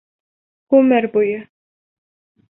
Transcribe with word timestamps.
Ғүмер 0.75 1.07
буйы. 1.17 1.37